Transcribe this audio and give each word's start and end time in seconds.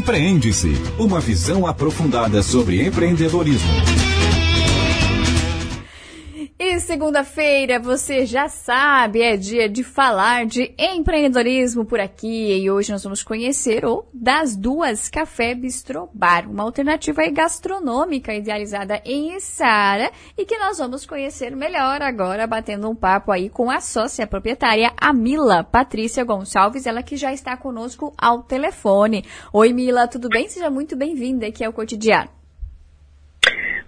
Empreende-se, 0.00 0.72
uma 0.98 1.20
visão 1.20 1.66
aprofundada 1.66 2.42
sobre 2.42 2.86
empreendedorismo. 2.86 4.09
Segunda-feira, 6.80 7.78
você 7.78 8.24
já 8.24 8.48
sabe, 8.48 9.20
é 9.22 9.36
dia 9.36 9.68
de 9.68 9.84
falar 9.84 10.46
de 10.46 10.74
empreendedorismo 10.78 11.84
por 11.84 12.00
aqui. 12.00 12.52
E 12.58 12.70
hoje 12.70 12.90
nós 12.90 13.04
vamos 13.04 13.22
conhecer 13.22 13.84
o 13.84 14.04
Das 14.12 14.56
Duas 14.56 15.08
Café 15.08 15.54
Bistro 15.54 16.08
Bar, 16.12 16.50
uma 16.50 16.64
alternativa 16.64 17.22
gastronômica 17.30 18.34
idealizada 18.34 19.00
em 19.04 19.38
Sara 19.38 20.10
e 20.36 20.44
que 20.44 20.58
nós 20.58 20.78
vamos 20.78 21.06
conhecer 21.06 21.54
melhor 21.54 22.02
agora, 22.02 22.46
batendo 22.46 22.88
um 22.88 22.94
papo 22.94 23.30
aí 23.30 23.48
com 23.48 23.70
a 23.70 23.80
sócia 23.80 24.26
proprietária, 24.26 24.92
a 24.96 25.12
Mila 25.12 25.62
Patrícia 25.62 26.24
Gonçalves, 26.24 26.86
ela 26.86 27.02
que 27.02 27.16
já 27.16 27.32
está 27.32 27.56
conosco 27.56 28.12
ao 28.18 28.42
telefone. 28.42 29.24
Oi, 29.52 29.72
Mila, 29.72 30.08
tudo 30.08 30.28
bem? 30.28 30.48
Seja 30.48 30.70
muito 30.70 30.96
bem-vinda 30.96 31.46
aqui 31.46 31.62
ao 31.62 31.72
Cotidiano. 31.72 32.39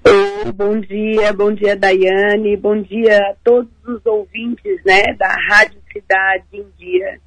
Oi, 0.05 0.53
bom 0.53 0.81
dia, 0.81 1.33
bom 1.33 1.53
dia 1.53 1.77
Daiane, 1.77 2.57
bom 2.57 2.81
dia 2.81 3.19
a 3.19 3.35
todos 3.45 3.71
os 3.87 4.05
ouvintes, 4.05 4.83
né, 4.85 5.15
da 5.15 5.33
Rádio 5.49 5.81
Cidade 5.93 6.45
em 6.53 6.67
Dia. 6.77 7.21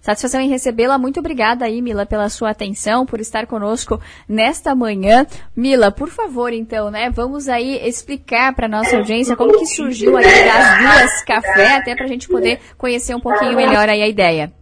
Satisfação 0.00 0.40
em 0.40 0.48
recebê-la. 0.48 0.98
Muito 0.98 1.18
obrigada 1.18 1.64
aí, 1.64 1.82
Mila, 1.82 2.06
pela 2.06 2.28
sua 2.28 2.50
atenção, 2.50 3.04
por 3.04 3.18
estar 3.18 3.44
conosco 3.46 4.00
nesta 4.28 4.72
manhã. 4.72 5.26
Mila, 5.54 5.90
por 5.90 6.08
favor, 6.08 6.52
então, 6.52 6.92
né, 6.92 7.10
vamos 7.10 7.48
aí 7.48 7.84
explicar 7.86 8.54
para 8.54 8.68
nossa 8.68 8.96
audiência 8.96 9.34
como 9.34 9.58
que 9.58 9.66
surgiu 9.66 10.16
aí 10.16 10.24
das 10.24 10.78
duas 10.78 11.24
café, 11.24 11.74
até 11.74 11.96
para 11.96 12.04
a 12.04 12.08
gente 12.08 12.28
poder 12.28 12.60
conhecer 12.78 13.16
um 13.16 13.20
pouquinho 13.20 13.56
melhor 13.56 13.88
aí 13.88 14.00
a 14.00 14.08
ideia. 14.08 14.52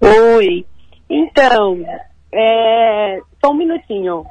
Oi, 0.00 0.66
então, 1.08 1.82
é, 2.30 3.20
só 3.42 3.52
um 3.52 3.56
minutinho. 3.56 4.26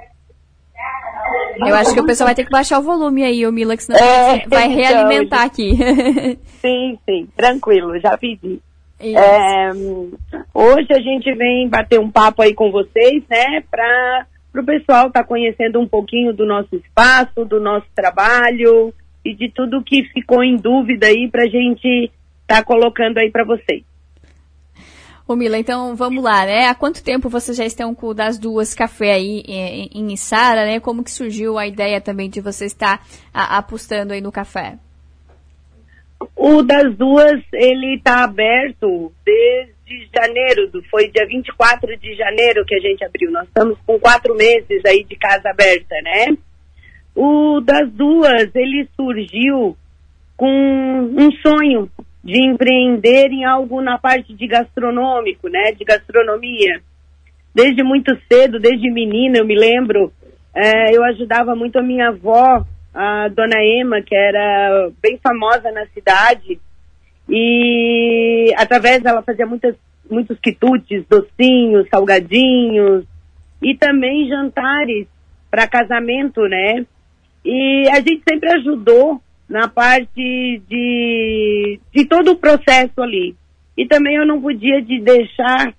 Eu 1.58 1.75
acho 1.75 1.94
que 1.94 2.00
o 2.00 2.05
pessoal 2.05 2.27
vai 2.27 2.36
ter 2.36 2.45
que 2.45 2.52
baixar 2.52 2.80
o 2.80 2.83
volume 2.83 3.23
aí, 3.23 3.45
o 3.45 3.52
Mila, 3.52 3.75
que 3.75 3.83
senão 3.83 4.00
é, 4.00 4.45
vai 4.47 4.66
então, 4.66 4.75
realimentar 4.75 5.44
aqui. 5.44 5.77
sim, 6.61 6.97
sim, 7.05 7.27
tranquilo, 7.36 8.00
já 8.00 8.17
pedi. 8.17 8.59
É, 9.00 9.72
hoje 10.53 10.88
a 10.91 11.00
gente 11.00 11.33
vem 11.33 11.67
bater 11.67 12.00
um 12.00 12.09
papo 12.09 12.41
aí 12.41 12.53
com 12.53 12.72
vocês, 12.72 13.23
né, 13.30 13.61
para 13.69 14.25
o 14.55 14.66
pessoal 14.66 15.08
estar 15.08 15.22
tá 15.22 15.23
conhecendo 15.23 15.80
um 15.80 15.88
pouquinho 15.88 16.33
do 16.33 16.45
nosso 16.45 16.75
espaço, 16.75 17.45
do 17.45 17.59
nosso 17.59 17.88
trabalho 17.94 18.94
e 19.23 19.35
de 19.35 19.50
tudo 19.50 19.83
que 19.83 20.03
ficou 20.13 20.44
em 20.44 20.55
dúvida 20.55 21.07
aí 21.07 21.30
para 21.30 21.44
a 21.44 21.50
gente 21.50 22.11
estar 22.41 22.57
tá 22.57 22.63
colocando 22.63 23.17
aí 23.17 23.30
para 23.31 23.44
vocês. 23.44 23.83
Ô 25.28 25.36
Mila, 25.36 25.58
então 25.58 25.95
vamos 25.95 26.23
lá, 26.23 26.45
né? 26.45 26.68
Há 26.68 26.76
quanto 26.76 27.04
tempo 27.04 27.30
vocês 27.30 27.58
já 27.58 27.66
estão 27.66 27.95
com 27.95 28.14
das 28.14 28.38
duas 28.38 28.76
café 28.76 29.14
aí 29.14 29.44
em, 29.48 29.90
em 29.92 30.14
Isara, 30.14 30.66
né? 30.66 30.80
Como 30.80 31.04
que 31.04 31.12
surgiu 31.12 31.58
a 31.58 31.66
ideia 31.66 32.00
também 32.00 32.30
de 32.30 32.40
você 32.40 32.66
estar 32.66 33.04
a, 33.34 33.58
apostando 33.58 34.14
aí 34.14 34.22
no 34.22 34.31
café? 34.31 34.78
O 36.36 36.62
das 36.62 36.96
duas, 36.96 37.42
ele 37.52 37.96
está 37.96 38.23
aberto 38.23 39.12
desde 39.26 40.08
janeiro, 40.16 40.70
foi 40.92 41.09
dia 41.09 41.26
24 41.26 41.98
de 41.98 42.14
janeiro 42.14 42.64
que 42.64 42.76
a 42.76 42.80
gente 42.80 43.03
abriu. 43.03 43.31
Nós 43.31 43.48
estamos 43.48 43.80
com 43.84 44.00
quatro 44.00 44.36
meses 44.36 44.80
aí 44.86 45.03
de 45.03 45.16
casa 45.16 45.50
aberta, 45.50 45.96
né? 46.03 46.38
O 47.16 47.62
das 47.62 47.90
duas, 47.92 48.53
ele 48.53 48.88
surgiu 48.96 49.76
com 50.38 50.48
um 51.18 51.31
sonho 51.42 51.90
de 52.26 52.42
empreender 52.42 53.31
em 53.31 53.45
algo 53.45 53.80
na 53.81 54.00
parte 54.00 54.34
de 54.34 54.48
gastronômico, 54.48 55.48
né, 55.48 55.72
de 55.73 55.86
gastronomia. 55.86 56.81
Desde 57.54 57.84
muito 57.84 58.18
cedo, 58.28 58.59
desde 58.59 58.92
menina, 58.92 59.38
eu 59.38 59.45
me 59.45 59.56
lembro, 59.56 60.12
é, 60.53 60.96
eu 60.96 61.03
ajudava 61.03 61.56
muito 61.56 61.78
a 61.78 61.84
minha 61.84 62.09
avó, 62.09 62.66
a 62.92 63.28
dona 63.28 63.62
Ema, 63.62 64.02
que 64.02 64.16
era 64.16 64.90
bem 65.00 65.20
famosa 65.22 65.72
na 65.72 65.85
cidade, 65.88 66.59
e 67.30 68.52
através 68.58 69.03
dela 69.03 69.22
fazia 69.22 69.46
muitas, 69.46 69.75
muitos 70.09 70.40
quitutes, 70.40 71.06
docinhos, 71.08 71.88
salgadinhos, 71.90 73.06
e 73.62 73.78
também 73.78 74.28
jantares 74.28 75.08
para 75.52 75.68
casamento, 75.68 76.41
né? 76.47 76.85
E 77.44 77.88
a 77.90 77.97
gente 77.97 78.24
sempre 78.28 78.52
ajudou 78.52 79.22
na 79.47 79.67
parte 79.67 80.61
de, 80.67 81.79
de 81.94 82.06
todo 82.06 82.31
o 82.31 82.35
processo 82.35 83.01
ali. 83.01 83.35
E 83.78 83.88
também 83.88 84.16
eu 84.16 84.25
não 84.25 84.41
podia 84.41 84.81
de 84.81 85.00
deixar 85.01 85.73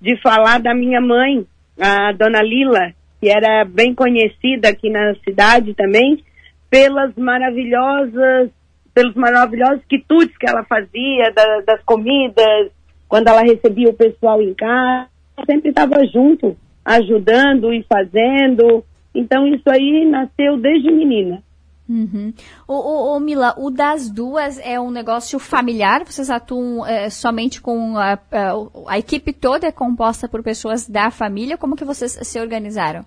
de 0.00 0.16
falar 0.22 0.60
da 0.60 0.74
minha 0.74 1.00
mãe, 1.00 1.46
a 1.78 2.12
dona 2.12 2.42
Lila, 2.42 2.92
que 3.20 3.28
era 3.28 3.64
bem 3.64 3.94
conhecida 3.94 4.70
aqui 4.70 4.88
na 4.88 5.14
cidade 5.24 5.74
também, 5.74 6.24
pelas 6.70 7.14
maravilhosas, 7.16 8.50
pelos 8.94 9.14
maravilhosos 9.14 9.84
quitutes 9.88 10.36
que 10.38 10.48
ela 10.48 10.64
fazia, 10.64 11.30
da, 11.34 11.60
das 11.66 11.82
comidas, 11.84 12.70
quando 13.08 13.28
ela 13.28 13.42
recebia 13.42 13.90
o 13.90 13.94
pessoal 13.94 14.40
em 14.40 14.54
casa, 14.54 15.08
sempre 15.44 15.70
estava 15.70 16.06
junto, 16.06 16.56
ajudando 16.84 17.72
e 17.74 17.82
fazendo. 17.82 18.84
Então 19.14 19.46
isso 19.48 19.68
aí 19.68 20.06
nasceu 20.08 20.56
desde 20.56 20.90
menina. 20.90 21.42
Uhum. 21.90 22.32
O, 22.68 23.18
Mila, 23.18 23.52
o 23.58 23.68
das 23.68 24.08
duas 24.08 24.60
é 24.64 24.78
um 24.78 24.92
negócio 24.92 25.40
familiar? 25.40 26.04
Vocês 26.04 26.30
atuam 26.30 26.86
é, 26.86 27.10
somente 27.10 27.60
com 27.60 27.98
a, 27.98 28.12
a, 28.12 28.52
a, 28.86 28.98
equipe 28.98 29.32
toda 29.32 29.66
é 29.66 29.72
composta 29.72 30.28
por 30.28 30.40
pessoas 30.40 30.88
da 30.88 31.10
família? 31.10 31.58
Como 31.58 31.74
que 31.74 31.84
vocês 31.84 32.12
se 32.12 32.40
organizaram? 32.40 33.04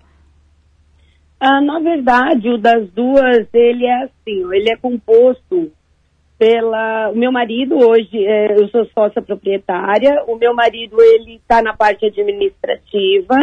Ah, 1.40 1.62
na 1.62 1.78
verdade, 1.78 2.50
o 2.50 2.58
das 2.58 2.86
duas, 2.90 3.48
ele 3.54 3.86
é 3.86 4.04
assim, 4.04 4.52
ele 4.52 4.70
é 4.70 4.76
composto 4.76 5.72
pela... 6.38 7.10
O 7.10 7.16
meu 7.16 7.32
marido 7.32 7.76
hoje, 7.76 8.26
é, 8.26 8.52
eu 8.52 8.68
sou 8.68 8.84
sócia 8.92 9.22
proprietária, 9.22 10.24
o 10.26 10.36
meu 10.36 10.54
marido, 10.54 11.00
ele 11.00 11.36
está 11.36 11.62
na 11.62 11.74
parte 11.74 12.04
administrativa 12.04 13.34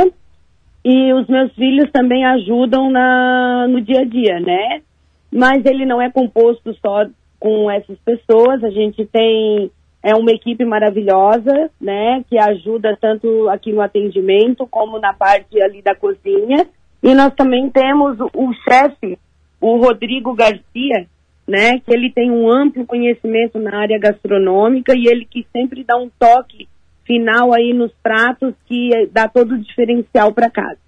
e 0.86 1.14
os 1.14 1.28
meus 1.28 1.52
filhos 1.54 1.90
também 1.92 2.24
ajudam 2.26 2.92
na, 2.92 3.68
no 3.68 3.82
dia 3.82 4.02
a 4.02 4.06
dia, 4.06 4.40
né? 4.40 4.82
Mas 5.32 5.66
ele 5.66 5.86
não 5.86 6.02
é 6.02 6.12
composto 6.12 6.74
só 6.76 7.06
com 7.40 7.72
essas 7.72 7.98
pessoas. 8.00 8.64
A 8.64 8.70
gente 8.70 9.06
tem 9.06 9.72
é 10.04 10.16
uma 10.16 10.32
equipe 10.32 10.66
maravilhosa, 10.66 11.70
né, 11.80 12.24
que 12.28 12.38
ajuda 12.38 12.98
tanto 13.00 13.48
aqui 13.50 13.72
no 13.72 13.82
atendimento 13.82 14.66
como 14.66 15.00
na 15.00 15.14
parte 15.14 15.62
ali 15.62 15.82
da 15.82 15.96
cozinha. 15.96 16.68
E 17.04 17.14
nós 17.14 17.34
também 17.36 17.70
temos 17.70 18.18
o 18.20 18.54
chefe, 18.68 19.18
o 19.60 19.78
Rodrigo 19.78 20.34
Garcia, 20.34 21.08
né, 21.48 21.80
que 21.80 21.94
ele 21.94 22.12
tem 22.12 22.32
um 22.32 22.50
amplo 22.50 22.86
conhecimento 22.86 23.60
na 23.60 23.78
área 23.78 24.00
gastronômica 24.00 24.94
e 24.96 25.06
ele 25.06 25.26
que 25.26 25.46
sempre 25.52 25.84
dá 25.84 25.98
um 25.98 26.10
toque 26.18 26.68
final 27.06 27.54
aí 27.54 27.74
nos 27.74 27.92
pratos 28.02 28.54
que 28.66 28.90
dá 29.12 29.28
todo 29.28 29.54
o 29.54 29.60
diferencial 29.60 30.34
para 30.34 30.50
casa. 30.50 30.80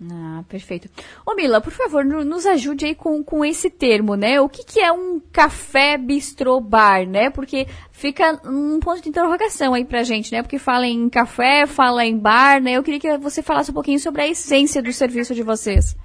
Ah, 0.00 0.44
perfeito. 0.48 0.88
Ô 1.26 1.34
Mila, 1.34 1.60
por 1.60 1.72
favor, 1.72 2.04
nos 2.04 2.46
ajude 2.46 2.86
aí 2.86 2.94
com, 2.94 3.22
com 3.24 3.44
esse 3.44 3.68
termo, 3.68 4.14
né? 4.14 4.40
O 4.40 4.48
que, 4.48 4.64
que 4.64 4.78
é 4.78 4.92
um 4.92 5.20
café 5.32 5.98
bistrô 5.98 6.60
bar, 6.60 7.04
né? 7.04 7.30
Porque 7.30 7.66
fica 7.90 8.40
um 8.44 8.78
ponto 8.78 9.02
de 9.02 9.08
interrogação 9.08 9.74
aí 9.74 9.84
pra 9.84 10.04
gente, 10.04 10.30
né? 10.30 10.40
Porque 10.40 10.58
fala 10.58 10.86
em 10.86 11.08
café, 11.08 11.66
fala 11.66 12.06
em 12.06 12.16
bar, 12.16 12.62
né? 12.62 12.72
Eu 12.72 12.84
queria 12.84 13.00
que 13.00 13.18
você 13.18 13.42
falasse 13.42 13.72
um 13.72 13.74
pouquinho 13.74 13.98
sobre 13.98 14.22
a 14.22 14.28
essência 14.28 14.80
do 14.80 14.92
serviço 14.92 15.34
de 15.34 15.42
vocês. 15.42 15.96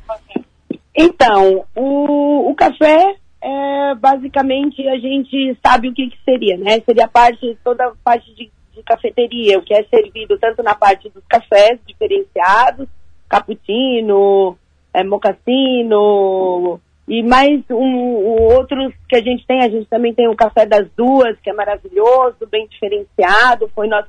Então, 0.96 1.64
o, 1.76 2.50
o 2.50 2.56
café, 2.56 3.16
é, 3.44 3.96
basicamente, 3.96 4.88
a 4.88 4.98
gente 4.98 5.56
sabe 5.64 5.90
o 5.90 5.94
que, 5.94 6.10
que 6.10 6.18
seria, 6.26 6.58
né? 6.58 6.80
Seria 6.84 7.08
parte, 7.08 7.56
toda 7.64 7.86
a 7.86 7.94
parte 8.04 8.34
de, 8.34 8.52
de 8.74 8.84
cafeteria, 8.84 9.60
o 9.60 9.62
que 9.62 9.76
é 9.76 9.84
servido 9.84 10.40
tanto 10.40 10.64
na 10.64 10.74
parte 10.74 11.10
dos 11.10 11.24
cafés 11.28 11.80
diferenciados, 11.86 12.88
cappuccino, 13.34 14.56
é, 14.94 15.04
mocassino 15.04 16.80
e 17.08 17.24
mais 17.24 17.62
um, 17.72 18.18
outros 18.54 18.94
que 19.10 19.16
a 19.16 19.22
gente 19.22 19.46
tem. 19.48 19.62
A 19.62 19.70
gente 19.70 19.88
também 19.90 20.14
tem 20.14 20.28
o 20.28 20.36
café 20.36 20.66
das 20.66 20.88
duas, 20.96 21.40
que 21.42 21.50
é 21.50 21.54
maravilhoso, 21.54 22.48
bem 22.50 22.68
diferenciado. 22.68 23.70
Foi 23.74 23.88
nós, 23.88 24.06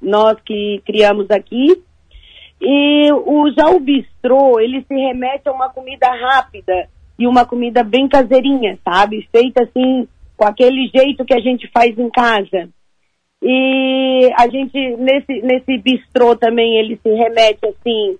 nós 0.00 0.40
que 0.40 0.82
criamos 0.86 1.30
aqui. 1.30 1.82
E 2.60 3.12
o, 3.12 3.50
já 3.56 3.68
o 3.68 3.78
bistrô, 3.78 4.58
ele 4.58 4.84
se 4.88 4.94
remete 4.94 5.48
a 5.48 5.52
uma 5.52 5.68
comida 5.68 6.08
rápida 6.08 6.88
e 7.18 7.26
uma 7.26 7.44
comida 7.44 7.84
bem 7.84 8.08
caseirinha, 8.08 8.78
sabe? 8.84 9.28
Feita 9.30 9.64
assim, 9.64 10.08
com 10.36 10.46
aquele 10.46 10.88
jeito 10.88 11.24
que 11.24 11.34
a 11.34 11.40
gente 11.40 11.68
faz 11.72 11.98
em 11.98 12.08
casa. 12.08 12.68
E 13.42 14.30
a 14.38 14.48
gente, 14.48 14.96
nesse, 14.96 15.42
nesse 15.42 15.78
bistrô 15.78 16.36
também, 16.36 16.78
ele 16.78 16.98
se 17.02 17.08
remete 17.10 17.66
assim, 17.66 18.16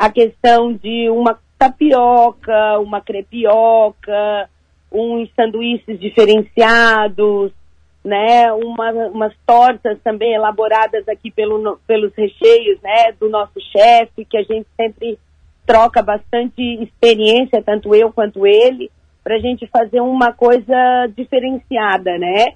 a 0.00 0.08
questão 0.08 0.72
de 0.72 1.10
uma 1.10 1.38
tapioca, 1.58 2.78
uma 2.78 3.02
crepioca, 3.02 4.48
uns 4.90 5.30
sanduíches 5.36 6.00
diferenciados, 6.00 7.52
né, 8.02 8.50
uma, 8.50 8.92
umas 9.08 9.34
tortas 9.46 9.98
também 10.02 10.32
elaboradas 10.32 11.06
aqui 11.06 11.30
pelo, 11.30 11.78
pelos 11.86 12.14
recheios, 12.14 12.80
né, 12.80 13.12
do 13.20 13.28
nosso 13.28 13.60
chefe, 13.60 14.24
que 14.24 14.38
a 14.38 14.42
gente 14.42 14.66
sempre 14.74 15.18
troca 15.66 16.00
bastante 16.00 16.62
experiência, 16.82 17.62
tanto 17.62 17.94
eu 17.94 18.10
quanto 18.10 18.46
ele, 18.46 18.90
para 19.22 19.36
a 19.36 19.38
gente 19.38 19.66
fazer 19.66 20.00
uma 20.00 20.32
coisa 20.32 21.08
diferenciada, 21.14 22.16
né? 22.16 22.54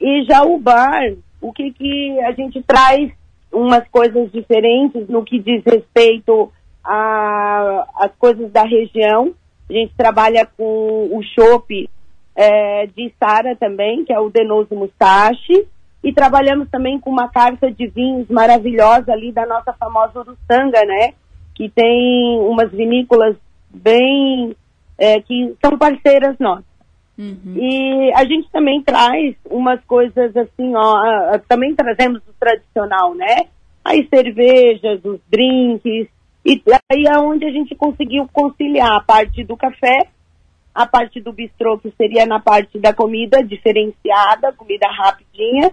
E 0.00 0.22
já 0.30 0.44
o 0.44 0.58
bar, 0.58 1.12
o 1.40 1.52
que 1.52 1.72
que 1.72 2.20
a 2.20 2.30
gente 2.30 2.62
traz 2.62 3.10
umas 3.52 3.86
coisas 3.88 4.30
diferentes 4.30 5.08
no 5.08 5.24
que 5.24 5.40
diz 5.40 5.60
respeito 5.64 6.52
às 6.84 8.12
coisas 8.18 8.50
da 8.52 8.62
região. 8.62 9.34
A 9.68 9.72
gente 9.72 9.94
trabalha 9.96 10.46
com 10.56 11.08
o 11.10 11.22
chopp 11.22 11.88
é, 12.36 12.86
de 12.86 13.12
Sara 13.18 13.56
também, 13.56 14.04
que 14.04 14.12
é 14.12 14.20
o 14.20 14.28
Denoso 14.28 14.74
Mustache, 14.74 15.66
e 16.02 16.12
trabalhamos 16.12 16.68
também 16.68 17.00
com 17.00 17.10
uma 17.10 17.28
carta 17.28 17.70
de 17.70 17.86
vinhos 17.86 18.28
maravilhosa 18.28 19.12
ali 19.12 19.32
da 19.32 19.46
nossa 19.46 19.72
famosa 19.72 20.20
Uruçanga, 20.20 20.84
né? 20.84 21.14
Que 21.54 21.70
tem 21.70 22.38
umas 22.40 22.70
vinícolas 22.70 23.36
bem 23.70 24.54
é, 24.98 25.20
que 25.20 25.54
são 25.64 25.78
parceiras 25.78 26.38
nossas. 26.38 26.74
Uhum. 27.16 27.54
E 27.56 28.12
a 28.12 28.24
gente 28.24 28.50
também 28.50 28.82
traz 28.82 29.34
umas 29.48 29.82
coisas 29.84 30.36
assim, 30.36 30.74
ó, 30.74 31.38
também 31.48 31.74
trazemos 31.74 32.20
o 32.28 32.32
tradicional, 32.38 33.14
né? 33.14 33.46
As 33.84 34.06
cervejas, 34.08 35.02
os 35.04 35.20
drinks, 35.30 36.08
e 36.44 36.62
aí 36.92 37.04
é 37.06 37.18
onde 37.18 37.46
a 37.46 37.50
gente 37.50 37.74
conseguiu 37.74 38.28
conciliar 38.32 38.96
a 38.96 39.00
parte 39.00 39.42
do 39.44 39.56
café, 39.56 40.08
a 40.74 40.86
parte 40.86 41.20
do 41.20 41.32
bistrô, 41.32 41.78
que 41.78 41.90
seria 41.96 42.26
na 42.26 42.40
parte 42.40 42.78
da 42.78 42.92
comida 42.92 43.42
diferenciada, 43.42 44.52
comida 44.52 44.86
rapidinha, 44.88 45.72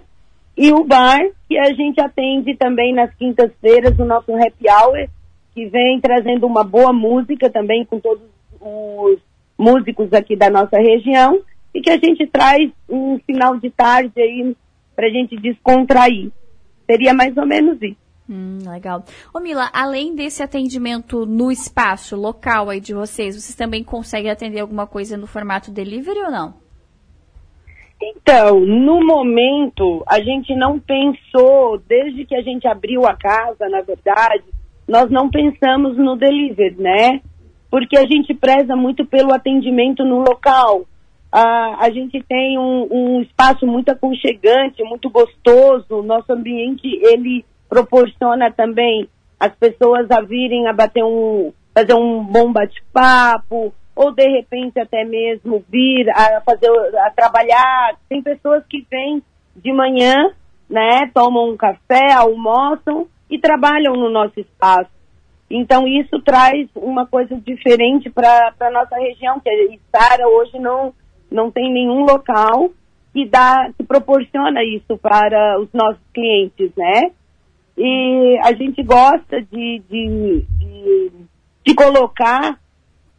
e 0.55 0.71
o 0.71 0.83
bar, 0.83 1.19
que 1.47 1.57
a 1.57 1.73
gente 1.73 1.99
atende 1.99 2.55
também 2.55 2.93
nas 2.93 3.13
quintas-feiras, 3.15 3.97
o 3.97 4.05
nosso 4.05 4.33
happy 4.33 4.69
hour, 4.69 5.09
que 5.53 5.65
vem 5.65 5.99
trazendo 5.99 6.45
uma 6.45 6.63
boa 6.63 6.93
música 6.93 7.49
também 7.49 7.83
com 7.85 7.99
todos 7.99 8.23
os 8.59 9.19
músicos 9.57 10.13
aqui 10.13 10.35
da 10.35 10.49
nossa 10.49 10.77
região 10.77 11.41
e 11.73 11.81
que 11.81 11.89
a 11.89 11.97
gente 11.97 12.27
traz 12.27 12.71
um 12.89 13.19
final 13.19 13.57
de 13.57 13.69
tarde 13.69 14.21
aí 14.21 14.55
para 14.95 15.07
a 15.07 15.09
gente 15.09 15.35
descontrair. 15.37 16.31
Seria 16.85 17.13
mais 17.13 17.35
ou 17.37 17.45
menos 17.45 17.81
isso. 17.81 17.97
Hum, 18.31 18.59
legal. 18.65 19.03
Ô 19.33 19.39
Mila, 19.39 19.69
além 19.73 20.15
desse 20.15 20.41
atendimento 20.41 21.25
no 21.25 21.51
espaço 21.51 22.15
local 22.15 22.69
aí 22.69 22.79
de 22.79 22.93
vocês, 22.93 23.35
vocês 23.35 23.55
também 23.55 23.83
conseguem 23.83 24.31
atender 24.31 24.61
alguma 24.61 24.87
coisa 24.87 25.17
no 25.17 25.27
formato 25.27 25.69
delivery 25.69 26.19
ou 26.19 26.31
não? 26.31 26.53
Então, 28.01 28.59
no 28.61 29.05
momento, 29.05 30.03
a 30.07 30.19
gente 30.21 30.55
não 30.55 30.79
pensou, 30.79 31.77
desde 31.87 32.25
que 32.25 32.35
a 32.35 32.41
gente 32.41 32.67
abriu 32.67 33.05
a 33.05 33.15
casa, 33.15 33.67
na 33.69 33.81
verdade, 33.81 34.45
nós 34.87 35.11
não 35.11 35.29
pensamos 35.29 35.97
no 35.97 36.15
delivery, 36.15 36.75
né? 36.79 37.21
porque 37.71 37.97
a 37.97 38.05
gente 38.05 38.33
preza 38.33 38.75
muito 38.75 39.05
pelo 39.05 39.33
atendimento 39.33 40.03
no 40.03 40.19
local. 40.19 40.85
Ah, 41.31 41.77
a 41.79 41.89
gente 41.89 42.21
tem 42.27 42.59
um, 42.59 42.87
um, 42.91 43.21
espaço 43.21 43.65
muito 43.65 43.87
aconchegante, 43.89 44.83
muito 44.83 45.09
gostoso. 45.09 46.03
Nosso 46.03 46.33
ambiente 46.33 46.85
ele 46.85 47.45
proporciona 47.71 48.51
também 48.51 49.07
as 49.39 49.55
pessoas 49.55 50.11
a 50.11 50.19
virem 50.19 50.67
a 50.67 50.73
bater 50.73 51.05
um, 51.05 51.53
fazer 51.73 51.93
um 51.93 52.21
bom 52.21 52.51
bate-papo, 52.51 53.73
ou 53.95 54.11
de 54.11 54.27
repente 54.27 54.77
até 54.77 55.05
mesmo 55.05 55.63
vir 55.69 56.09
a 56.09 56.41
fazer, 56.41 56.69
a 56.97 57.09
trabalhar. 57.11 57.95
Tem 58.09 58.21
pessoas 58.21 58.65
que 58.69 58.85
vêm 58.91 59.23
de 59.55 59.71
manhã, 59.71 60.31
né, 60.69 61.09
tomam 61.13 61.49
um 61.49 61.55
café, 61.55 62.11
almoçam 62.13 63.07
e 63.29 63.39
trabalham 63.39 63.93
no 63.93 64.09
nosso 64.09 64.37
espaço. 64.37 64.91
Então 65.49 65.87
isso 65.87 66.21
traz 66.21 66.67
uma 66.75 67.05
coisa 67.07 67.35
diferente 67.37 68.09
para 68.09 68.53
a 68.59 68.69
nossa 68.69 68.97
região, 68.97 69.39
que 69.39 69.49
a 69.49 69.97
Sara 69.97 70.27
hoje 70.27 70.59
não, 70.59 70.93
não 71.31 71.49
tem 71.49 71.71
nenhum 71.71 72.03
local 72.03 72.69
que 73.13 73.25
dá, 73.25 73.71
que 73.77 73.83
proporciona 73.83 74.61
isso 74.61 74.97
para 74.97 75.57
os 75.59 75.71
nossos 75.73 76.01
clientes, 76.13 76.69
né? 76.75 77.11
E 77.77 78.37
a 78.43 78.53
gente 78.53 78.83
gosta 78.83 79.41
de, 79.41 79.81
de, 79.89 80.45
de, 80.59 81.11
de 81.65 81.73
colocar 81.75 82.59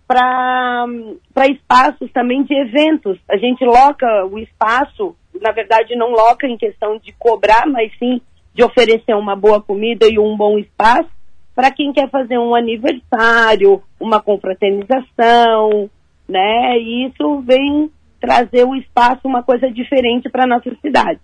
para 0.07 1.47
espaços 1.49 2.11
também 2.13 2.43
de 2.43 2.55
eventos. 2.55 3.19
A 3.31 3.37
gente 3.37 3.65
loca 3.65 4.27
o 4.27 4.39
espaço, 4.39 5.17
na 5.41 5.53
verdade 5.53 5.97
não 5.97 6.11
loca 6.11 6.47
em 6.47 6.57
questão 6.57 6.99
de 6.99 7.13
cobrar, 7.13 7.67
mas 7.67 7.91
sim 7.99 8.21
de 8.55 8.63
oferecer 8.63 9.15
uma 9.15 9.35
boa 9.35 9.63
comida 9.63 10.07
e 10.07 10.19
um 10.19 10.37
bom 10.37 10.59
espaço 10.59 11.09
para 11.55 11.71
quem 11.71 11.93
quer 11.93 12.09
fazer 12.11 12.39
um 12.39 12.55
aniversário, 12.55 13.83
uma 14.01 14.21
confraternização, 14.21 15.91
né? 16.29 16.79
E 16.79 17.07
isso 17.07 17.41
vem 17.41 17.91
trazer 18.21 18.65
o 18.65 18.75
espaço 18.75 19.21
uma 19.25 19.43
coisa 19.43 19.71
diferente 19.71 20.31
para 20.31 20.47
nossa 20.47 20.71
cidade. 20.81 21.21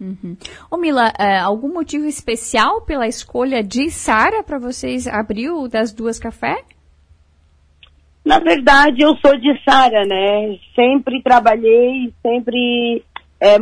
Uhum. 0.00 0.36
Ô 0.70 0.76
Mila, 0.76 1.12
é, 1.18 1.38
algum 1.38 1.72
motivo 1.72 2.06
especial 2.06 2.82
pela 2.82 3.08
escolha 3.08 3.62
de 3.62 3.90
Sara 3.90 4.42
para 4.42 4.58
vocês 4.58 5.06
abrir 5.06 5.50
o 5.50 5.68
das 5.68 5.92
duas 5.92 6.18
café? 6.18 6.62
Na 8.24 8.38
verdade, 8.38 9.02
eu 9.02 9.16
sou 9.16 9.36
de 9.38 9.58
Sara, 9.64 10.04
né? 10.04 10.58
Sempre 10.74 11.22
trabalhei, 11.22 12.12
sempre 12.22 13.02
é, 13.40 13.58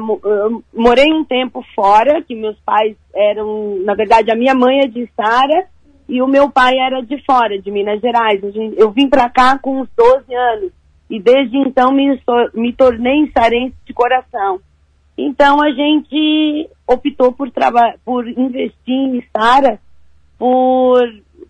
morei 0.75 1.13
um 1.13 1.25
tempo 1.25 1.65
fora, 1.75 2.23
que 2.23 2.35
meus 2.35 2.59
pais 2.67 2.97
eram, 3.15 3.79
na 3.85 3.95
verdade, 3.95 4.31
a 4.31 4.37
minha 4.37 4.55
mãe 4.55 4.81
é 4.81 4.87
de 4.89 5.09
Sara 5.15 5.69
e 6.09 6.21
o 6.21 6.27
meu 6.27 6.51
pai 6.51 6.79
era 6.79 7.01
de 7.01 7.23
fora, 7.25 7.61
de 7.61 7.71
Minas 7.71 8.01
Gerais. 8.01 8.41
Eu 8.77 8.91
vim 8.91 9.09
para 9.09 9.29
cá 9.29 9.59
com 9.59 9.81
uns 9.81 9.89
12 9.97 10.35
anos 10.35 10.73
e 11.09 11.21
desde 11.21 11.57
então 11.59 11.93
me, 11.93 12.21
me 12.55 12.73
tornei 12.73 13.31
sarense 13.37 13.77
de 13.87 13.95
coração. 13.95 14.61
Então 15.17 15.63
a 15.63 15.71
gente 15.71 16.69
optou 16.87 17.33
por, 17.33 17.51
por 18.05 18.29
investir 18.29 18.95
em 18.95 19.25
Sara, 19.35 19.81
por, 20.39 21.03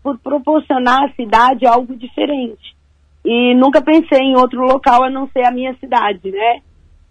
por 0.02 0.18
proporcionar 0.18 1.04
à 1.04 1.12
cidade 1.14 1.66
algo 1.66 1.96
diferente. 1.96 2.76
E 3.24 3.54
nunca 3.54 3.82
pensei 3.82 4.20
em 4.20 4.36
outro 4.36 4.60
local 4.60 5.02
a 5.02 5.10
não 5.10 5.28
ser 5.30 5.44
a 5.44 5.50
minha 5.50 5.74
cidade, 5.78 6.30
né? 6.30 6.60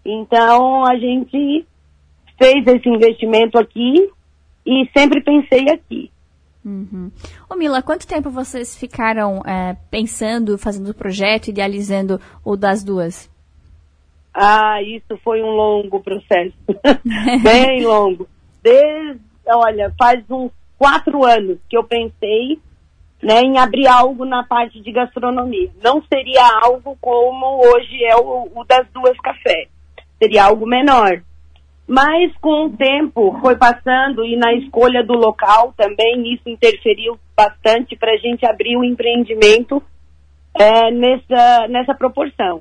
Então 0.04 0.86
a 0.86 0.96
gente 0.96 1.66
fez 2.38 2.66
esse 2.66 2.88
investimento 2.88 3.58
aqui 3.58 4.10
e 4.64 4.88
sempre 4.96 5.22
pensei 5.22 5.68
aqui. 5.68 6.10
Uhum. 6.64 7.12
Ô 7.48 7.54
Mila, 7.54 7.82
quanto 7.82 8.06
tempo 8.06 8.28
vocês 8.28 8.76
ficaram 8.76 9.40
é, 9.46 9.76
pensando, 9.90 10.58
fazendo 10.58 10.90
o 10.90 10.94
projeto, 10.94 11.48
idealizando 11.48 12.20
o 12.44 12.56
das 12.56 12.82
duas? 12.82 13.30
Ah, 14.38 14.82
isso 14.82 15.16
foi 15.24 15.42
um 15.42 15.48
longo 15.48 16.02
processo. 16.02 16.52
Bem 17.42 17.82
longo. 17.82 18.28
Desde, 18.62 19.18
olha, 19.46 19.90
faz 19.98 20.22
uns 20.30 20.52
quatro 20.78 21.24
anos 21.24 21.58
que 21.70 21.76
eu 21.76 21.82
pensei 21.82 22.60
né, 23.22 23.40
em 23.40 23.58
abrir 23.58 23.86
algo 23.86 24.26
na 24.26 24.44
parte 24.44 24.78
de 24.82 24.92
gastronomia. 24.92 25.70
Não 25.82 26.02
seria 26.02 26.46
algo 26.62 26.98
como 27.00 27.64
hoje 27.64 28.04
é 28.04 28.14
o, 28.14 28.50
o 28.54 28.64
das 28.64 28.86
duas 28.92 29.18
cafés. 29.20 29.68
Seria 30.18 30.44
algo 30.44 30.66
menor. 30.66 31.22
Mas 31.88 32.36
com 32.38 32.66
o 32.66 32.76
tempo 32.76 33.38
foi 33.40 33.56
passando 33.56 34.22
e 34.22 34.36
na 34.36 34.52
escolha 34.52 35.02
do 35.02 35.14
local 35.14 35.72
também 35.78 36.34
isso 36.34 36.46
interferiu 36.50 37.18
bastante 37.34 37.96
para 37.96 38.12
a 38.12 38.18
gente 38.18 38.44
abrir 38.44 38.76
o 38.76 38.84
empreendimento 38.84 39.82
é, 40.54 40.90
nessa, 40.90 41.68
nessa 41.68 41.94
proporção. 41.94 42.60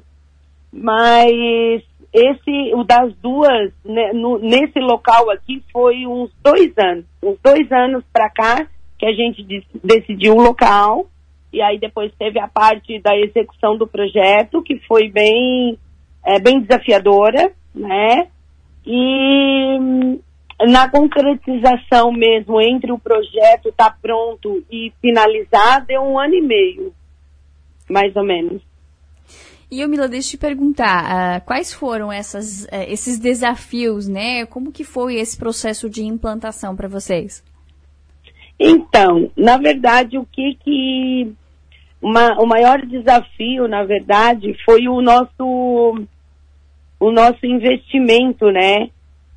Mas 0.77 1.81
esse, 2.13 2.75
o 2.75 2.83
das 2.83 3.15
duas, 3.15 3.71
né, 3.85 4.11
no, 4.13 4.37
nesse 4.39 4.79
local 4.79 5.29
aqui 5.31 5.63
foi 5.71 6.05
uns 6.05 6.29
dois 6.43 6.73
anos. 6.77 7.05
Uns 7.23 7.37
dois 7.41 7.71
anos 7.71 8.03
para 8.11 8.29
cá 8.29 8.67
que 8.99 9.05
a 9.05 9.13
gente 9.13 9.45
decidiu 9.81 10.35
o 10.35 10.41
local 10.41 11.07
e 11.51 11.61
aí 11.61 11.79
depois 11.79 12.11
teve 12.19 12.39
a 12.39 12.47
parte 12.47 12.99
da 12.99 13.17
execução 13.17 13.77
do 13.77 13.87
projeto 13.87 14.61
que 14.61 14.77
foi 14.87 15.09
bem, 15.09 15.77
é, 16.25 16.39
bem 16.39 16.59
desafiadora, 16.59 17.53
né? 17.73 18.27
E 18.85 19.77
hum, 19.79 20.19
na 20.67 20.89
concretização 20.89 22.11
mesmo, 22.11 22.61
entre 22.61 22.91
o 22.91 22.99
projeto 22.99 23.69
estar 23.69 23.91
tá 23.91 23.97
pronto 24.01 24.63
e 24.69 24.91
finalizar, 25.01 25.85
deu 25.85 26.01
um 26.01 26.19
ano 26.19 26.35
e 26.35 26.41
meio, 26.41 26.93
mais 27.89 28.13
ou 28.15 28.23
menos. 28.23 28.61
E 29.75 29.81
eu, 29.81 29.89
Mila, 29.89 30.07
deixa 30.07 30.29
eu 30.29 30.31
te 30.31 30.37
perguntar, 30.37 31.03
uh, 31.03 31.45
quais 31.45 31.73
foram 31.73 32.09
essas, 32.09 32.63
uh, 32.63 32.87
esses 32.87 33.19
desafios, 33.19 34.07
né? 34.07 34.45
Como 34.45 34.71
que 34.71 34.85
foi 34.85 35.15
esse 35.15 35.37
processo 35.37 35.89
de 35.89 36.01
implantação 36.01 36.77
para 36.77 36.87
vocês? 36.87 37.43
Então, 38.57 39.29
na 39.35 39.57
verdade, 39.57 40.17
o 40.17 40.25
que 40.25 40.57
que... 40.63 41.33
Uma, 42.01 42.41
o 42.41 42.45
maior 42.45 42.85
desafio, 42.85 43.67
na 43.67 43.83
verdade, 43.83 44.55
foi 44.63 44.87
o 44.87 45.01
nosso 45.01 46.07
o 46.97 47.11
nosso 47.11 47.45
investimento, 47.45 48.49
né? 48.51 48.89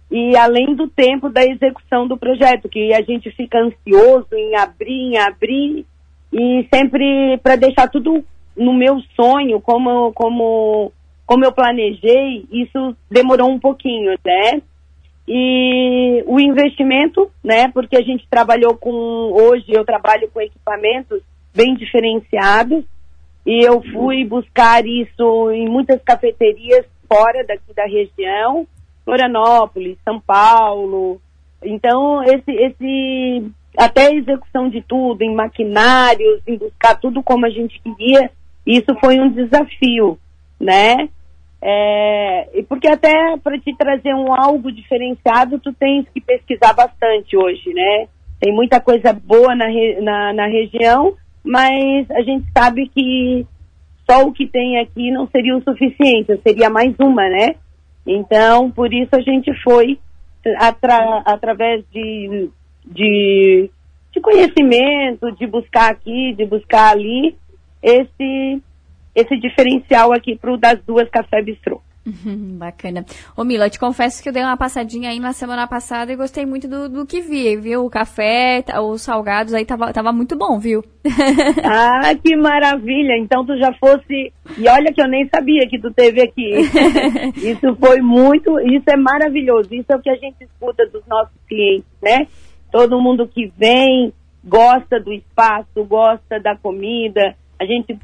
e 0.09 0.37
além 0.37 0.73
do 0.73 0.87
tempo 0.87 1.29
da 1.29 1.45
execução 1.45 2.07
do 2.07 2.17
projeto, 2.17 2.69
que 2.69 2.95
a 2.95 3.03
gente 3.03 3.29
fica 3.33 3.59
ansioso 3.59 4.29
em 4.33 4.55
abrir, 4.55 5.15
em 5.15 5.19
abrir, 5.19 5.87
e 6.33 6.69
sempre 6.73 7.39
para 7.43 7.57
deixar 7.57 7.89
tudo 7.89 8.25
no 8.59 8.75
meu 8.75 9.01
sonho, 9.15 9.61
como, 9.61 10.13
como, 10.13 10.93
como 11.25 11.45
eu 11.45 11.53
planejei, 11.53 12.45
isso 12.51 12.97
demorou 13.11 13.51
um 13.51 13.59
pouquinho, 13.59 14.13
né? 14.25 14.63
E 15.27 16.25
o 16.27 16.41
investimento, 16.41 17.31
né? 17.45 17.69
Porque 17.69 17.97
a 17.97 18.03
gente 18.03 18.27
trabalhou 18.29 18.77
com, 18.77 18.91
hoje 18.91 19.67
eu 19.69 19.85
trabalho 19.85 20.29
com 20.33 20.41
equipamentos 20.41 21.23
bem 21.55 21.75
diferenciados, 21.75 22.85
e 23.47 23.65
eu 23.65 23.83
fui 23.93 24.25
buscar 24.27 24.85
isso 24.85 25.51
em 25.53 25.67
muitas 25.69 26.03
cafeterias 26.03 26.85
fora 27.09 27.45
daqui 27.47 27.73
da 27.75 27.85
região, 27.85 28.67
Florianópolis, 29.05 29.97
São 30.05 30.21
Paulo. 30.21 31.19
Então, 31.63 32.23
esse, 32.25 32.51
esse, 32.51 33.51
até 33.77 34.09
a 34.09 34.15
execução 34.15 34.69
de 34.69 34.83
tudo, 34.83 35.23
em 35.23 35.35
maquinários, 35.35 36.43
em 36.47 36.59
buscar 36.59 36.97
tudo 36.97 37.23
como 37.23 37.47
a 37.47 37.51
gente 37.51 37.81
queria, 37.81 38.31
isso 38.69 38.95
foi 39.01 39.19
um 39.19 39.31
desafio, 39.31 40.19
né? 40.61 41.09
É, 41.61 42.63
porque 42.69 42.87
até 42.87 43.37
para 43.43 43.59
te 43.59 43.75
trazer 43.77 44.15
um 44.15 44.33
algo 44.33 44.71
diferenciado, 44.71 45.59
tu 45.59 45.73
tens 45.73 46.07
que 46.11 46.21
pesquisar 46.21 46.73
bastante 46.75 47.37
hoje, 47.37 47.73
né? 47.73 48.07
Tem 48.39 48.53
muita 48.55 48.81
coisa 48.81 49.13
boa 49.13 49.55
na, 49.57 49.67
na, 50.01 50.33
na 50.33 50.47
região, 50.47 51.15
mas 51.43 52.09
a 52.11 52.23
gente 52.23 52.47
sabe 52.57 52.89
que 52.89 53.45
só 54.09 54.23
o 54.23 54.33
que 54.33 54.47
tem 54.47 54.79
aqui 54.79 55.11
não 55.11 55.27
seria 55.29 55.57
o 55.57 55.63
suficiente, 55.63 56.39
seria 56.43 56.71
mais 56.71 56.95
uma, 57.01 57.29
né? 57.29 57.55
Então, 58.07 58.71
por 58.71 58.93
isso 58.93 59.11
a 59.15 59.21
gente 59.21 59.53
foi, 59.63 59.99
atra, 60.59 61.23
através 61.27 61.85
de, 61.93 62.49
de, 62.87 63.71
de, 64.13 64.21
conhecimento, 64.21 65.31
de 65.33 65.47
buscar 65.47 65.91
aqui, 65.91 66.33
de 66.35 66.47
buscar 66.47 66.93
ali, 66.93 67.37
esse, 67.83 68.63
esse 69.15 69.37
diferencial 69.39 70.13
aqui 70.13 70.37
para 70.37 70.53
o 70.53 70.57
das 70.57 70.81
duas 70.85 71.09
Café 71.11 71.43
Bistrô. 71.43 71.81
Uhum, 72.09 72.57
bacana. 72.57 73.05
Ô 73.37 73.45
Mila, 73.45 73.69
te 73.69 73.79
confesso 73.79 74.23
que 74.23 74.29
eu 74.29 74.33
dei 74.33 74.43
uma 74.43 74.57
passadinha 74.57 75.11
aí 75.11 75.21
na 75.21 75.35
semana 75.35 75.67
passada 75.67 76.11
e 76.11 76.17
gostei 76.17 76.47
muito 76.47 76.67
do, 76.67 76.89
do 76.89 77.07
que 77.07 77.21
vi, 77.21 77.55
viu? 77.57 77.85
O 77.85 77.91
café, 77.91 78.65
os 78.83 79.03
salgados 79.03 79.53
aí 79.53 79.67
tava, 79.67 79.93
tava 79.93 80.11
muito 80.11 80.37
bom, 80.37 80.59
viu? 80.59 80.83
ah, 81.65 82.15
que 82.15 82.35
maravilha! 82.35 83.19
Então 83.19 83.45
tu 83.45 83.59
já 83.59 83.73
fosse. 83.75 84.33
E 84.57 84.69
olha 84.69 84.93
que 84.93 85.03
eu 85.03 85.09
nem 85.09 85.29
sabia 85.29 85.69
que 85.69 85.79
tu 85.79 85.93
teve 85.93 86.23
aqui. 86.23 86.51
isso 87.37 87.77
foi 87.79 88.01
muito. 88.01 88.59
Isso 88.61 88.89
é 88.89 88.97
maravilhoso. 88.97 89.69
Isso 89.75 89.93
é 89.93 89.97
o 89.97 90.01
que 90.01 90.11
a 90.11 90.17
gente 90.17 90.45
escuta 90.45 90.87
dos 90.87 91.07
nossos 91.07 91.37
clientes, 91.47 91.91
né? 92.03 92.27
Todo 92.73 93.01
mundo 93.01 93.29
que 93.29 93.53
vem 93.57 94.13
gosta 94.43 94.99
do 94.99 95.13
espaço, 95.13 95.85
gosta 95.85 96.41
da 96.41 96.57
comida. 96.57 97.37
A 97.59 97.65
gente 97.65 97.99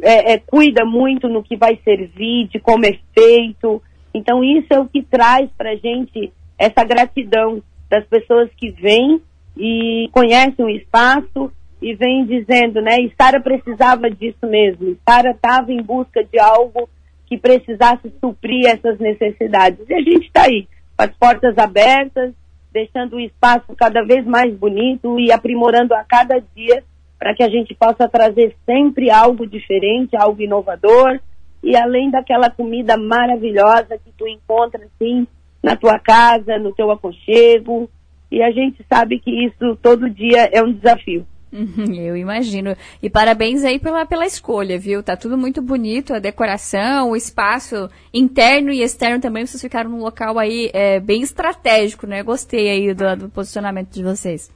é, 0.00 0.32
é, 0.32 0.38
cuida 0.38 0.84
muito 0.84 1.28
no 1.28 1.42
que 1.42 1.56
vai 1.56 1.78
servir, 1.84 2.48
de 2.48 2.58
como 2.58 2.84
é 2.84 2.98
feito. 3.14 3.82
Então 4.12 4.42
isso 4.42 4.68
é 4.70 4.78
o 4.78 4.88
que 4.88 5.02
traz 5.02 5.48
para 5.56 5.70
a 5.70 5.76
gente 5.76 6.32
essa 6.58 6.84
gratidão 6.84 7.62
das 7.88 8.04
pessoas 8.06 8.50
que 8.56 8.70
vêm 8.70 9.20
e 9.56 10.08
conhecem 10.12 10.64
o 10.64 10.70
espaço 10.70 11.52
e 11.80 11.94
vêm 11.94 12.24
dizendo, 12.24 12.80
né, 12.80 12.96
Sara 13.20 13.40
precisava 13.40 14.08
disso 14.08 14.46
mesmo, 14.46 14.96
Sara 15.06 15.32
estava 15.32 15.72
em 15.72 15.82
busca 15.82 16.22
de 16.22 16.38
algo 16.38 16.88
que 17.26 17.36
precisasse 17.36 18.12
suprir 18.20 18.66
essas 18.66 18.98
necessidades. 18.98 19.80
E 19.88 19.94
a 19.94 19.98
gente 19.98 20.26
está 20.26 20.44
aí, 20.44 20.68
com 20.96 21.04
as 21.04 21.10
portas 21.16 21.58
abertas, 21.58 22.32
deixando 22.72 23.16
o 23.16 23.20
espaço 23.20 23.74
cada 23.76 24.02
vez 24.04 24.24
mais 24.24 24.54
bonito 24.54 25.18
e 25.18 25.32
aprimorando 25.32 25.94
a 25.94 26.04
cada 26.04 26.40
dia 26.54 26.84
para 27.22 27.36
que 27.36 27.42
a 27.44 27.48
gente 27.48 27.72
possa 27.72 28.08
trazer 28.08 28.56
sempre 28.66 29.08
algo 29.08 29.46
diferente, 29.46 30.16
algo 30.16 30.42
inovador, 30.42 31.20
e 31.62 31.76
além 31.76 32.10
daquela 32.10 32.50
comida 32.50 32.96
maravilhosa 32.96 33.96
que 33.96 34.10
tu 34.18 34.26
encontra 34.26 34.84
assim 34.84 35.24
na 35.62 35.76
tua 35.76 36.00
casa, 36.00 36.58
no 36.58 36.74
teu 36.74 36.90
aconchego, 36.90 37.88
e 38.28 38.42
a 38.42 38.50
gente 38.50 38.84
sabe 38.92 39.20
que 39.20 39.30
isso 39.30 39.78
todo 39.80 40.10
dia 40.10 40.50
é 40.52 40.60
um 40.64 40.72
desafio. 40.72 41.24
Uhum, 41.52 41.94
eu 41.94 42.16
imagino. 42.16 42.74
E 43.00 43.08
parabéns 43.08 43.62
aí 43.62 43.78
pela, 43.78 44.04
pela 44.04 44.26
escolha, 44.26 44.76
viu? 44.76 45.00
Tá 45.00 45.16
tudo 45.16 45.38
muito 45.38 45.62
bonito, 45.62 46.12
a 46.12 46.18
decoração, 46.18 47.10
o 47.10 47.16
espaço 47.16 47.88
interno 48.12 48.72
e 48.72 48.82
externo 48.82 49.20
também. 49.20 49.46
Vocês 49.46 49.62
ficaram 49.62 49.90
num 49.90 50.00
local 50.00 50.40
aí 50.40 50.72
é, 50.74 50.98
bem 50.98 51.22
estratégico, 51.22 52.04
né? 52.04 52.20
Gostei 52.24 52.68
aí 52.68 52.92
do, 52.92 53.16
do 53.16 53.28
posicionamento 53.28 53.90
de 53.90 54.02
vocês. 54.02 54.50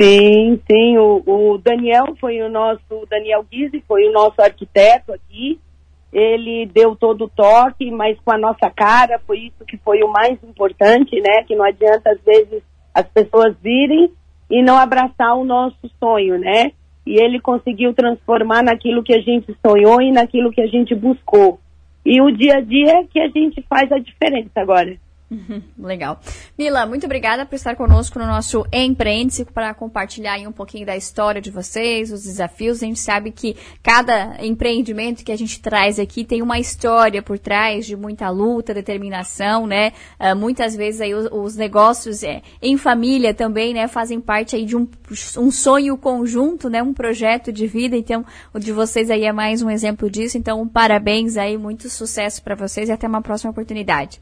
Sim, 0.00 0.60
sim. 0.70 0.98
O, 0.98 1.22
o, 1.26 1.58
Daniel 1.58 2.14
foi 2.20 2.40
o 2.40 2.48
nosso, 2.48 2.82
o 2.90 3.06
Daniel 3.06 3.44
Guise 3.50 3.82
foi 3.86 4.08
o 4.08 4.12
nosso 4.12 4.40
arquiteto 4.40 5.12
aqui. 5.12 5.58
Ele 6.12 6.66
deu 6.66 6.96
todo 6.96 7.24
o 7.24 7.28
toque, 7.28 7.90
mas 7.90 8.18
com 8.24 8.32
a 8.32 8.38
nossa 8.38 8.70
cara, 8.70 9.20
foi 9.26 9.40
isso 9.40 9.64
que 9.66 9.76
foi 9.78 10.02
o 10.02 10.08
mais 10.08 10.42
importante, 10.42 11.20
né? 11.20 11.42
Que 11.46 11.54
não 11.54 11.64
adianta, 11.64 12.10
às 12.10 12.20
vezes, 12.22 12.62
as 12.94 13.06
pessoas 13.08 13.54
virem 13.62 14.10
e 14.50 14.62
não 14.62 14.78
abraçar 14.78 15.36
o 15.36 15.44
nosso 15.44 15.90
sonho, 16.00 16.38
né? 16.38 16.72
E 17.06 17.20
ele 17.20 17.40
conseguiu 17.40 17.92
transformar 17.92 18.62
naquilo 18.62 19.02
que 19.02 19.14
a 19.14 19.20
gente 19.20 19.54
sonhou 19.64 20.00
e 20.00 20.10
naquilo 20.10 20.50
que 20.50 20.62
a 20.62 20.66
gente 20.66 20.94
buscou. 20.94 21.60
E 22.04 22.22
o 22.22 22.30
dia 22.30 22.56
a 22.56 22.60
dia 22.60 23.00
é 23.00 23.04
que 23.04 23.20
a 23.20 23.28
gente 23.28 23.60
faz 23.68 23.90
a 23.92 23.98
diferença 23.98 24.52
agora. 24.56 24.96
Legal. 25.78 26.20
Mila, 26.56 26.86
muito 26.86 27.04
obrigada 27.04 27.44
por 27.44 27.54
estar 27.54 27.76
conosco 27.76 28.18
no 28.18 28.26
nosso 28.26 28.64
Empreende 28.72 29.44
para 29.44 29.74
compartilhar 29.74 30.34
aí 30.34 30.46
um 30.46 30.52
pouquinho 30.52 30.86
da 30.86 30.96
história 30.96 31.40
de 31.40 31.50
vocês, 31.50 32.10
os 32.10 32.22
desafios. 32.24 32.82
A 32.82 32.86
gente 32.86 32.98
sabe 32.98 33.30
que 33.30 33.56
cada 33.82 34.42
empreendimento 34.44 35.22
que 35.22 35.32
a 35.32 35.36
gente 35.36 35.60
traz 35.60 35.98
aqui 35.98 36.24
tem 36.24 36.40
uma 36.40 36.58
história 36.58 37.22
por 37.22 37.38
trás 37.38 37.86
de 37.86 37.94
muita 37.94 38.30
luta, 38.30 38.72
determinação, 38.72 39.66
né? 39.66 39.92
Uh, 40.18 40.34
muitas 40.34 40.74
vezes 40.74 41.00
aí 41.00 41.14
os, 41.14 41.28
os 41.30 41.56
negócios 41.56 42.22
é, 42.22 42.42
em 42.62 42.76
família 42.78 43.34
também, 43.34 43.74
né, 43.74 43.86
fazem 43.86 44.20
parte 44.20 44.56
aí 44.56 44.64
de 44.64 44.76
um, 44.76 44.88
um 45.36 45.50
sonho 45.50 45.96
conjunto, 45.98 46.70
né, 46.70 46.82
um 46.82 46.94
projeto 46.94 47.52
de 47.52 47.66
vida. 47.66 47.96
Então, 47.96 48.24
o 48.54 48.58
de 48.58 48.72
vocês 48.72 49.10
aí 49.10 49.24
é 49.24 49.32
mais 49.32 49.60
um 49.60 49.70
exemplo 49.70 50.10
disso. 50.10 50.38
Então, 50.38 50.66
parabéns 50.66 51.36
aí, 51.36 51.58
muito 51.58 51.90
sucesso 51.90 52.42
para 52.42 52.54
vocês 52.54 52.88
e 52.88 52.92
até 52.92 53.06
uma 53.06 53.20
próxima 53.20 53.50
oportunidade. 53.50 54.20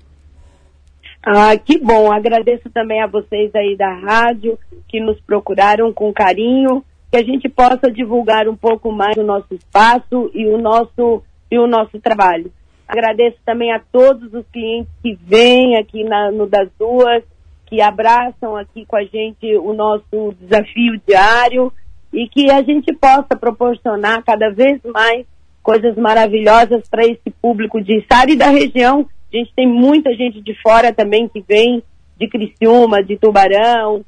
Ah, 1.29 1.59
que 1.59 1.77
bom. 1.77 2.13
Agradeço 2.13 2.71
também 2.71 3.03
a 3.03 3.09
vocês 3.09 3.53
aí 3.53 3.77
da 3.77 3.93
rádio 3.93 4.57
que 4.89 5.01
nos 5.01 5.21
procuraram 5.23 5.93
com 5.93 6.13
carinho, 6.13 6.85
que 7.11 7.17
a 7.17 7.25
gente 7.25 7.49
possa 7.49 7.91
divulgar 7.91 8.47
um 8.47 8.55
pouco 8.55 8.93
mais 8.93 9.17
o 9.17 9.25
nosso 9.25 9.53
espaço 9.53 10.31
e 10.33 10.47
o 10.47 10.57
nosso 10.57 11.25
e 11.51 11.59
o 11.59 11.67
nosso 11.67 11.99
trabalho. 11.99 12.53
Agradeço 12.87 13.39
também 13.45 13.73
a 13.73 13.81
todos 13.81 14.33
os 14.33 14.47
clientes 14.53 14.93
que 15.03 15.19
vêm 15.21 15.77
aqui 15.77 16.05
na, 16.05 16.31
no 16.31 16.47
das 16.47 16.69
duas, 16.79 17.25
que 17.67 17.81
abraçam 17.81 18.57
aqui 18.57 18.87
com 18.87 18.95
a 18.95 19.03
gente 19.03 19.53
o 19.57 19.73
nosso 19.73 20.33
desafio 20.41 21.01
diário 21.05 21.73
e 22.13 22.29
que 22.29 22.53
a 22.53 22.63
gente 22.63 22.95
possa 22.95 23.37
proporcionar 23.37 24.23
cada 24.25 24.49
vez 24.51 24.81
mais 24.85 25.27
coisas 25.61 25.97
maravilhosas 25.97 26.89
para 26.89 27.05
esse 27.05 27.31
público 27.43 27.83
de 27.83 28.05
Sara 28.09 28.31
e 28.31 28.37
da 28.37 28.47
região 28.47 29.09
gente 29.37 29.53
tem 29.55 29.67
muita 29.67 30.15
gente 30.15 30.41
de 30.41 30.55
fora 30.63 30.93
também 30.93 31.29
que 31.29 31.45
vem 31.47 31.83
de 32.19 32.29
Criciúma, 32.29 33.03
de 33.03 33.17
Tubarão, 33.17 34.05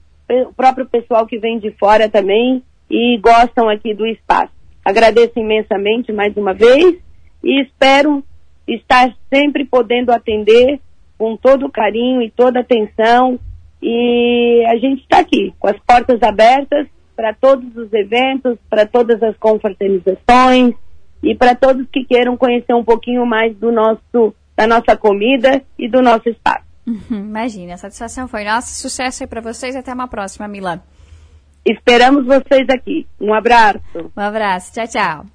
o 0.47 0.53
próprio 0.55 0.87
pessoal 0.87 1.27
que 1.27 1.39
vem 1.39 1.59
de 1.59 1.71
fora 1.73 2.09
também 2.09 2.63
e 2.91 3.19
gostam 3.19 3.69
aqui 3.69 3.95
do 3.95 4.07
espaço. 4.07 4.53
Agradeço 4.85 5.39
imensamente 5.39 6.13
mais 6.13 6.37
uma 6.37 6.55
vez 6.55 6.97
e 7.45 7.63
espero 7.63 8.23
estar 8.67 9.15
sempre 9.33 9.65
podendo 9.65 10.11
atender 10.11 10.81
com 11.17 11.37
todo 11.37 11.71
carinho 11.71 12.23
e 12.23 12.31
toda 12.31 12.61
atenção. 12.61 13.39
E 13.83 14.65
a 14.67 14.77
gente 14.77 15.03
está 15.03 15.21
aqui, 15.21 15.53
com 15.59 15.69
as 15.69 15.79
portas 15.81 16.23
abertas 16.23 16.87
para 17.15 17.35
todos 17.35 17.77
os 17.77 17.93
eventos, 17.93 18.59
para 18.71 18.87
todas 18.87 19.23
as 19.23 19.37
confraternizações 19.37 20.75
e 21.23 21.35
para 21.35 21.55
todos 21.55 21.87
que 21.91 22.05
queiram 22.05 22.37
conhecer 22.37 22.75
um 22.75 22.85
pouquinho 22.85 23.27
mais 23.27 23.55
do 23.57 23.73
nosso 23.73 24.35
da 24.59 24.67
nossa 24.67 24.97
comida 24.97 25.63
e 25.79 25.89
do 25.89 26.03
nosso 26.03 26.29
espaço. 26.29 26.67
Uhum, 26.85 27.21
imagina, 27.21 27.75
a 27.75 27.77
satisfação 27.77 28.27
foi 28.27 28.43
nossa. 28.43 28.75
Sucesso 28.75 29.23
aí 29.23 29.29
para 29.29 29.41
vocês. 29.41 29.77
Até 29.77 29.95
uma 29.95 30.09
próxima, 30.09 30.49
Mila. 30.49 30.83
Esperamos 31.65 32.27
vocês 32.27 32.67
aqui. 32.69 33.07
Um 33.21 33.33
abraço. 33.33 33.81
Um 33.95 34.21
abraço. 34.21 34.73
Tchau, 34.73 34.89
tchau. 34.89 35.27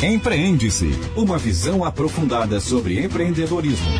Empreende-se. 0.00 0.90
Uma 1.16 1.38
visão 1.38 1.84
aprofundada 1.84 2.60
sobre 2.60 3.04
empreendedorismo. 3.04 3.98